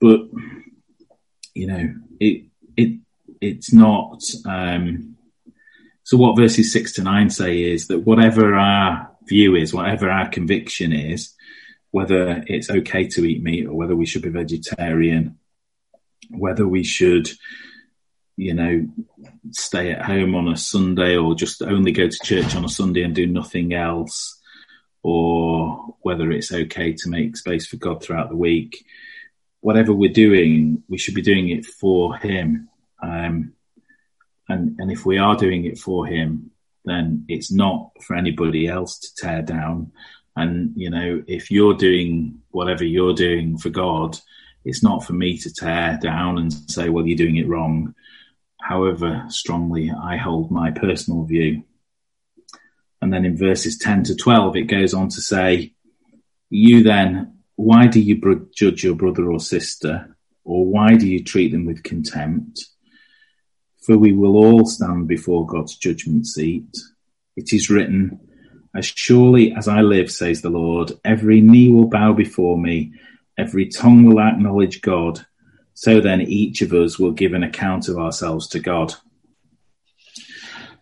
[0.00, 0.20] but
[1.54, 2.46] you know, it
[2.76, 3.00] it
[3.40, 4.22] it's not.
[4.44, 5.16] Um,
[6.02, 10.28] so what verses six to nine say is that whatever our view is, whatever our
[10.28, 11.34] conviction is,
[11.90, 15.38] whether it's okay to eat meat or whether we should be vegetarian,
[16.30, 17.28] whether we should,
[18.36, 18.86] you know,
[19.50, 23.02] stay at home on a Sunday or just only go to church on a Sunday
[23.02, 24.40] and do nothing else,
[25.02, 28.84] or whether it's okay to make space for God throughout the week.
[29.60, 32.68] Whatever we're doing, we should be doing it for Him.
[33.02, 33.54] Um,
[34.48, 36.50] and, and if we are doing it for him,
[36.84, 39.92] then it's not for anybody else to tear down.
[40.36, 44.18] And, you know, if you're doing whatever you're doing for God,
[44.68, 47.94] it's not for me to tear down and say, well, you're doing it wrong.
[48.60, 51.64] However strongly I hold my personal view.
[53.00, 55.72] And then in verses 10 to 12, it goes on to say,
[56.50, 60.16] you then, why do you judge your brother or sister?
[60.44, 62.68] Or why do you treat them with contempt?
[63.88, 66.68] for we will all stand before God's judgment seat.
[67.36, 68.20] It is written,
[68.76, 72.92] As surely as I live, says the Lord, every knee will bow before me,
[73.38, 75.24] every tongue will acknowledge God.
[75.74, 78.94] So then each of us will give an account of ourselves to God.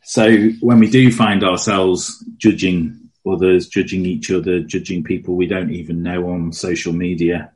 [0.02, 5.72] So when we do find ourselves judging others, judging each other, judging people we don't
[5.72, 7.52] even know on social media,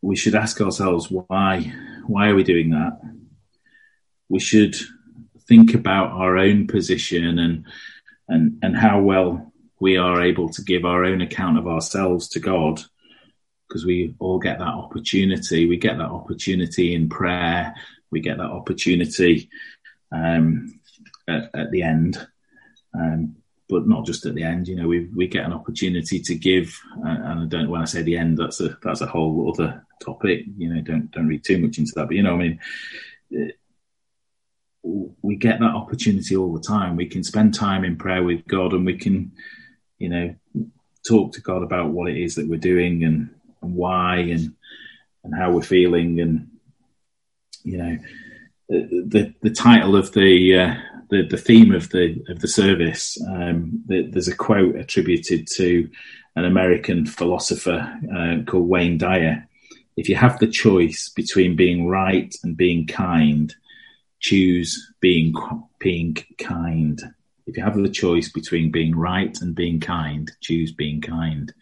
[0.00, 1.72] we should ask ourselves why
[2.06, 2.98] why are we doing that?
[4.28, 4.76] We should
[5.46, 7.66] think about our own position and
[8.28, 9.49] and and how well
[9.80, 12.80] we are able to give our own account of ourselves to God
[13.68, 15.66] because we all get that opportunity.
[15.66, 17.74] We get that opportunity in prayer.
[18.10, 19.48] We get that opportunity
[20.12, 20.80] um,
[21.28, 22.26] at, at, the end,
[22.94, 23.36] um,
[23.68, 24.66] but not just at the end.
[24.66, 26.78] You know, we we get an opportunity to give.
[26.98, 29.86] Uh, and I don't when I say the end, that's a that's a whole other
[30.02, 30.44] topic.
[30.58, 32.08] You know, don't don't read too much into that.
[32.08, 32.60] But you know, I mean,
[34.82, 36.96] we get that opportunity all the time.
[36.96, 39.32] We can spend time in prayer with God, and we can,
[40.00, 40.34] you know,
[41.06, 43.30] talk to God about what it is that we're doing and,
[43.62, 44.54] and why and
[45.22, 46.50] and how we're feeling, and
[47.62, 47.98] you know,
[48.68, 50.74] the the title of the uh,
[51.10, 53.16] the, the theme of the of the service.
[53.28, 55.88] Um, the, there's a quote attributed to
[56.36, 59.46] an American philosopher uh, called Wayne Dyer,
[60.00, 63.54] if you have the choice between being right and being kind,
[64.18, 65.34] choose being
[65.78, 67.02] being kind.
[67.50, 71.52] If you have the choice between being right and being kind, choose being kind.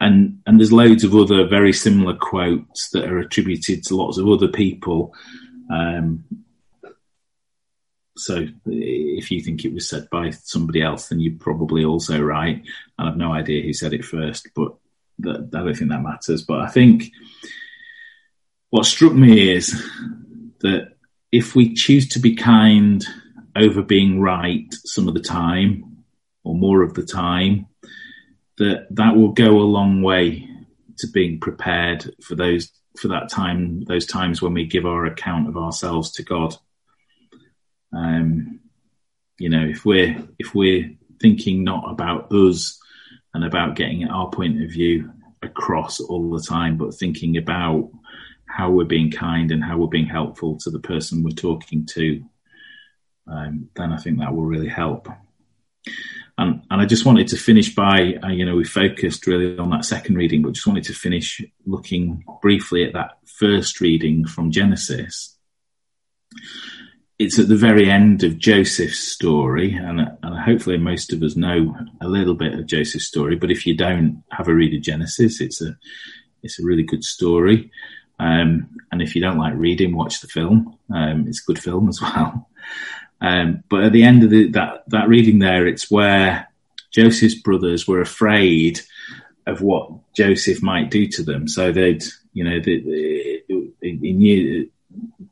[0.00, 4.26] And and there's loads of other very similar quotes that are attributed to lots of
[4.26, 5.14] other people.
[5.70, 6.24] Um,
[8.16, 12.62] so if you think it was said by somebody else, then you're probably also right.
[12.98, 14.74] And I've no idea who said it first, but
[15.18, 16.42] that, I don't think that matters.
[16.42, 17.10] But I think
[18.70, 19.70] what struck me is
[20.60, 20.94] that
[21.30, 23.04] if we choose to be kind
[23.56, 26.04] over being right some of the time
[26.42, 27.66] or more of the time,
[28.58, 30.48] that that will go a long way
[30.98, 35.48] to being prepared for those for that time those times when we give our account
[35.48, 36.54] of ourselves to God.
[37.92, 38.60] Um,
[39.38, 42.78] you know, if we're if we're thinking not about us
[43.32, 45.12] and about getting our point of view
[45.42, 47.90] across all the time, but thinking about
[48.46, 52.24] how we're being kind and how we're being helpful to the person we're talking to,
[53.26, 55.08] um, then I think that will really help.
[56.36, 59.70] And, and I just wanted to finish by, uh, you know, we focused really on
[59.70, 64.50] that second reading, but just wanted to finish looking briefly at that first reading from
[64.50, 65.36] Genesis.
[67.20, 71.76] It's at the very end of Joseph's story, and, and hopefully most of us know
[72.00, 73.36] a little bit of Joseph's story.
[73.36, 75.76] But if you don't have a read of Genesis, it's a
[76.42, 77.70] it's a really good story.
[78.18, 80.76] Um, and if you don't like reading, watch the film.
[80.92, 82.48] Um, it's a good film as well.
[83.24, 86.46] Um, but at the end of the, that that reading there, it's where
[86.90, 88.80] Joseph's brothers were afraid
[89.46, 91.48] of what Joseph might do to them.
[91.48, 92.04] So they'd,
[92.34, 92.80] you know, they,
[93.80, 94.68] they,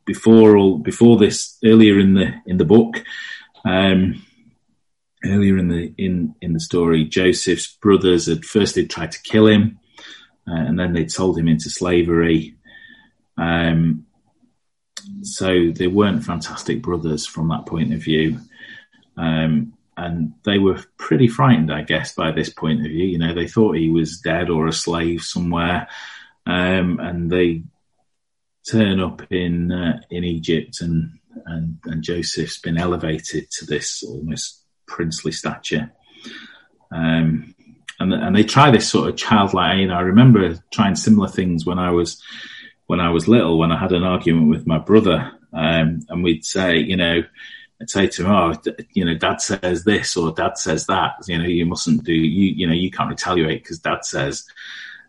[0.07, 3.05] before all before this earlier in the in the book.
[3.67, 4.25] Um,
[5.27, 9.47] earlier in the in in the story, Joseph's brothers had first they tried to kill
[9.47, 9.79] him,
[10.49, 12.57] uh, and then they sold him into slavery.
[13.37, 14.07] Um,
[15.23, 18.39] so they weren't fantastic brothers from that point of view.
[19.17, 23.05] Um, and they were pretty frightened, I guess, by this point of view.
[23.05, 25.89] You know, they thought he was dead or a slave somewhere,
[26.47, 27.63] um, and they
[28.69, 34.65] turn up in uh, in Egypt, and, and and Joseph's been elevated to this almost
[34.87, 35.93] princely stature.
[36.91, 37.55] Um,
[38.01, 39.79] and and they try this sort of childlike.
[39.79, 42.23] You know, I remember trying similar things when I was
[42.87, 46.45] when I was little, when I had an argument with my brother, um, and we'd
[46.45, 47.23] say, you know,
[47.81, 48.55] I'd say to him, "Oh,
[48.93, 51.15] you know, Dad says this or Dad says that.
[51.27, 52.13] You know, you mustn't do.
[52.13, 54.45] You, you know, you can't retaliate because Dad says."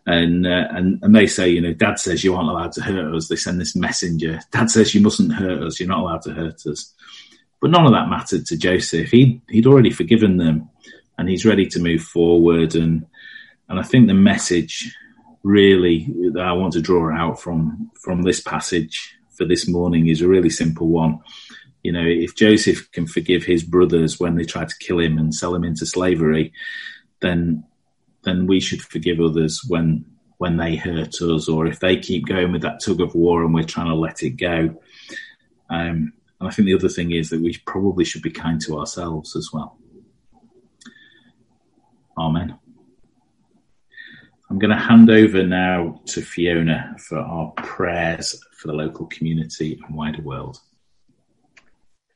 [0.06, 3.14] And, uh, and and they say, you know, Dad says you aren't allowed to hurt
[3.14, 3.28] us.
[3.28, 4.40] They send this messenger.
[4.50, 5.80] Dad says you mustn't hurt us.
[5.80, 6.92] You're not allowed to hurt us.
[7.60, 9.08] But none of that mattered to Joseph.
[9.08, 10.68] He he'd already forgiven them,
[11.16, 12.74] and he's ready to move forward.
[12.74, 13.06] And
[13.68, 14.94] and I think the message
[15.44, 20.22] really that I want to draw out from from this passage for this morning is
[20.22, 21.20] a really simple one.
[21.82, 25.34] You know, if Joseph can forgive his brothers when they try to kill him and
[25.34, 26.52] sell him into slavery,
[27.20, 27.64] then
[28.24, 30.06] then we should forgive others when
[30.38, 33.54] when they hurt us or if they keep going with that tug of war and
[33.54, 34.74] we're trying to let it go.
[35.70, 38.78] Um, and I think the other thing is that we probably should be kind to
[38.78, 39.78] ourselves as well.
[42.18, 42.58] Amen.
[44.50, 49.80] I'm going to hand over now to Fiona for our prayers for the local community
[49.86, 50.58] and wider world.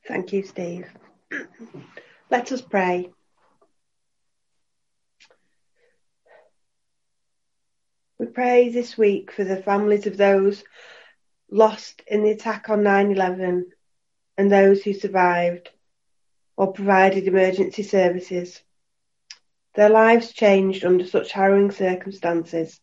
[0.07, 0.87] Thank you, Steve.
[2.31, 3.11] Let us pray.
[8.18, 10.64] We pray this week for the families of those
[11.51, 13.70] lost in the attack on 9 11
[14.37, 15.70] and those who survived
[16.57, 18.61] or provided emergency services.
[19.79, 22.81] Their lives changed under such harrowing circumstances.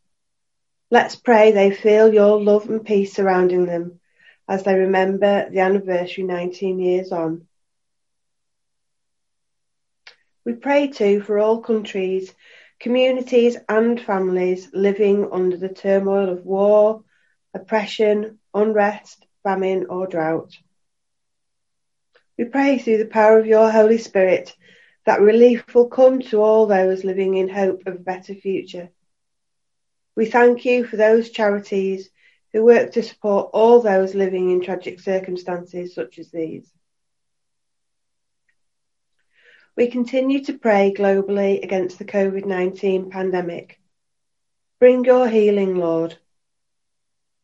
[0.89, 3.99] Let's pray they feel your love and peace surrounding them
[4.47, 7.49] as they remember the anniversary 19 years on.
[10.45, 12.33] We pray too for all countries,
[12.79, 17.03] communities and families living under the turmoil of war,
[17.53, 20.57] oppression, unrest, famine or drought.
[22.37, 24.55] We pray through the power of your Holy Spirit
[25.05, 28.89] that relief will come to all those living in hope of a better future.
[30.15, 32.09] We thank you for those charities
[32.53, 36.71] who work to support all those living in tragic circumstances such as these.
[39.75, 43.79] We continue to pray globally against the COVID 19 pandemic.
[44.79, 46.17] Bring your healing, Lord.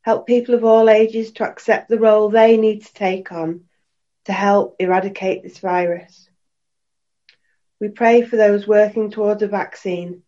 [0.02, 3.66] Help people of all ages to accept the role they need to take on
[4.26, 6.30] to help eradicate this virus.
[7.82, 10.22] We pray for those working towards a vaccine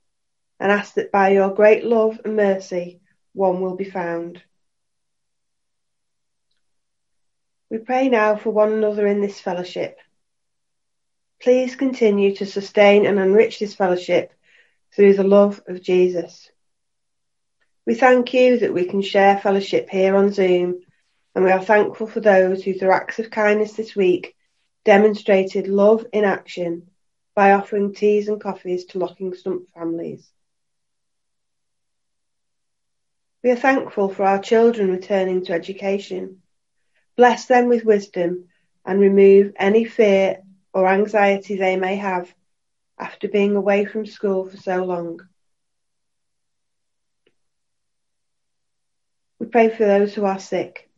[0.60, 3.00] and ask that by your great love and mercy,
[3.34, 4.42] one will be found.
[7.70, 10.00] We pray now for one another in this fellowship.
[11.44, 14.34] Please continue to sustain and enrich this fellowship
[14.96, 16.50] through the love of Jesus.
[17.86, 20.80] We thank you that we can share fellowship here on Zoom,
[21.36, 24.36] and we are thankful for those who, through acts of kindness this week,
[24.86, 26.90] demonstrated love in action
[27.36, 30.30] by offering teas and coffees to Locking Stump families.
[33.44, 36.42] We are thankful for our children returning to education.
[37.18, 38.46] Bless them with wisdom
[38.86, 40.38] and remove any fear
[40.74, 42.34] or anxiety they may have
[42.98, 45.20] after being away from school for so long.
[49.40, 50.90] We pray for those who are sick.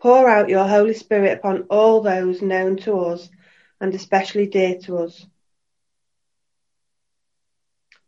[0.00, 3.28] Pour out your Holy Spirit upon all those known to us
[3.80, 5.24] and especially dear to us.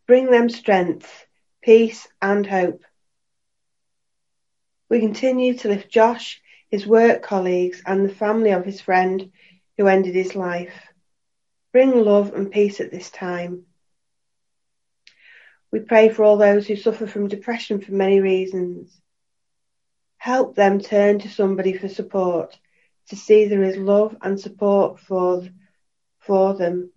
[0.07, 1.25] Bring them strength,
[1.63, 2.83] peace, and hope.
[4.87, 9.31] We continue to lift Josh, his work colleagues, and the family of his friend
[9.77, 10.73] who ended his life.
[11.73, 13.65] Bring love and peace at this time.
[15.71, 19.01] We pray for all those who suffer from depression for many reasons.
[20.17, 22.57] Help them turn to somebody for support,
[23.09, 25.47] to see there is love and support for,
[26.19, 26.91] for them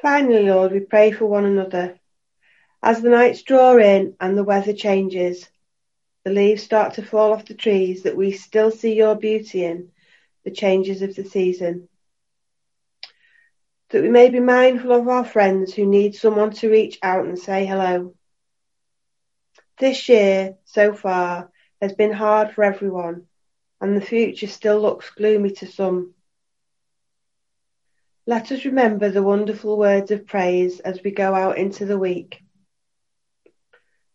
[0.00, 1.98] Finally, Lord, we pray for one another.
[2.82, 5.46] As the nights draw in and the weather changes,
[6.24, 9.90] the leaves start to fall off the trees, that we still see your beauty in
[10.44, 11.88] the changes of the season.
[13.90, 17.38] That we may be mindful of our friends who need someone to reach out and
[17.38, 18.14] say hello.
[19.78, 21.50] This year, so far,
[21.82, 23.26] has been hard for everyone,
[23.80, 26.14] and the future still looks gloomy to some.
[28.30, 32.40] Let us remember the wonderful words of praise as we go out into the week.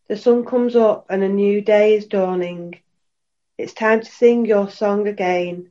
[0.08, 2.80] The sun comes up and a new day is dawning.
[3.58, 5.70] It's time to sing your song again.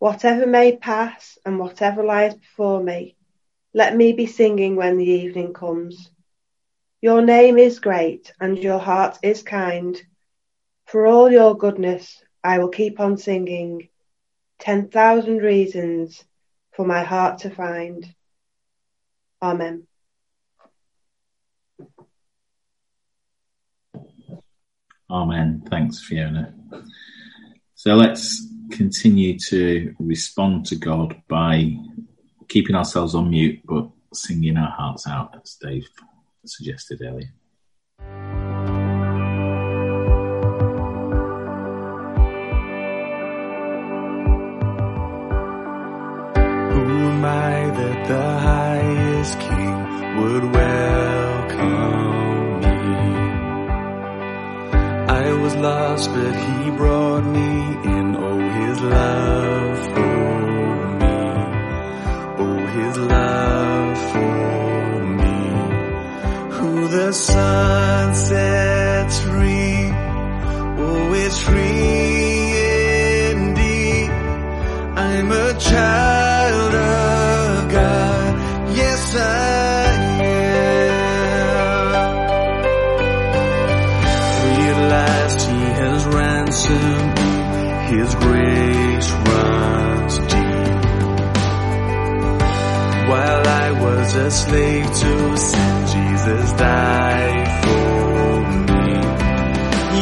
[0.00, 3.14] Whatever may pass and whatever lies before me,
[3.72, 6.10] let me be singing when the evening comes.
[7.00, 9.96] Your name is great and your heart is kind.
[10.86, 13.90] For all your goodness, I will keep on singing.
[14.58, 16.24] Ten thousand reasons
[16.74, 18.14] for my heart to find.
[19.40, 19.86] Amen.
[25.10, 25.62] Amen.
[25.68, 26.54] Thanks, Fiona.
[27.74, 31.76] So let's continue to respond to God by
[32.48, 35.86] keeping ourselves on mute but singing our hearts out, as Dave
[36.46, 37.32] suggested earlier.
[48.06, 49.76] The highest king
[50.18, 52.76] would welcome me?
[55.08, 58.14] I was lost, but he brought me in.
[58.14, 61.16] Oh, his love for me.
[62.44, 65.46] Oh, his love for me.
[66.56, 69.90] Who the Son sets free.
[70.76, 74.10] Oh, it's free indeed.
[74.94, 76.13] I'm a child
[94.24, 98.40] a slave to sin, Jesus died for
[98.72, 98.94] me.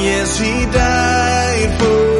[0.04, 2.11] Yes, He died for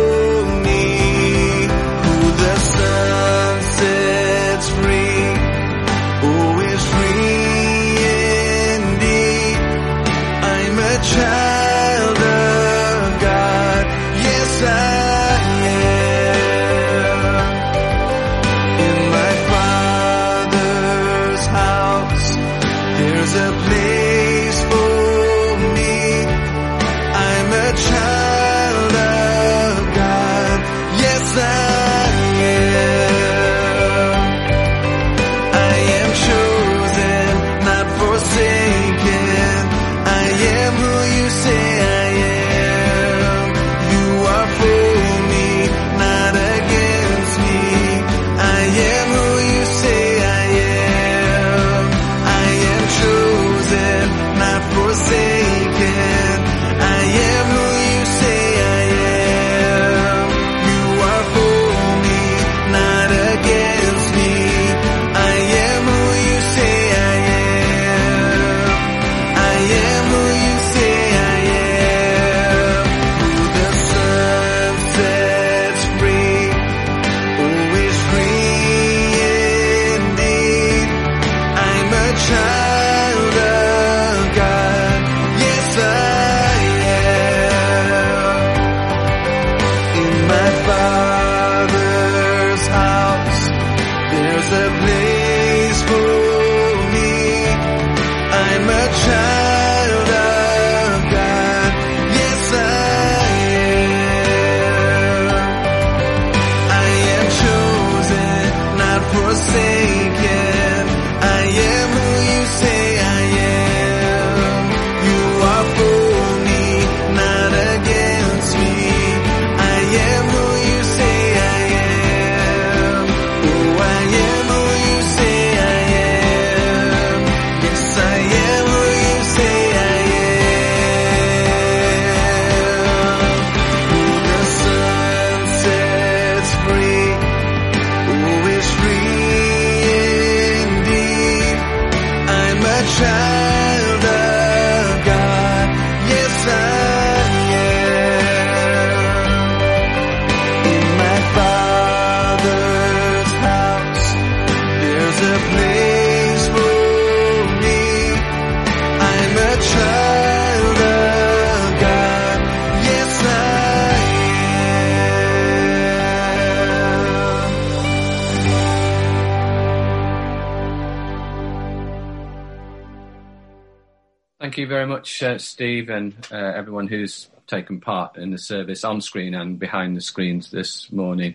[174.62, 179.00] you very much, uh, Steve, and uh, everyone who's taken part in the service on
[179.00, 181.34] screen and behind the screens this morning.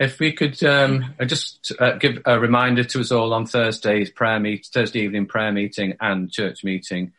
[0.00, 4.40] If we could um, just uh, give a reminder to us all on Thursday's prayer
[4.40, 7.12] meet, Thursday evening prayer meeting and church meeting.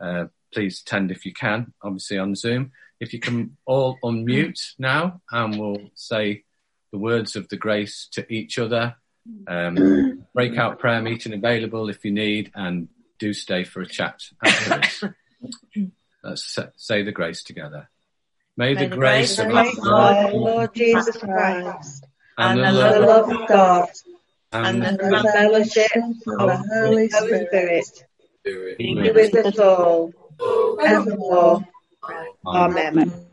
[0.00, 2.70] Uh, please attend if you can, obviously on Zoom.
[3.00, 6.44] If you can all unmute now, and we'll say
[6.92, 8.94] the words of the grace to each other.
[9.48, 12.88] Um, breakout prayer meeting available if you need, and
[13.22, 15.04] do stay for a chat afterwards.
[16.24, 17.88] Let's say the grace together.
[18.56, 22.04] May, May the the grace grace of of our our Lord Lord Jesus Christ,
[22.36, 23.88] and the and the the love love of God,
[24.52, 28.04] and and and the fellowship of the Holy Spirit
[28.40, 30.12] Spirit be with us all,
[30.80, 31.64] evermore.
[32.44, 33.31] Amen.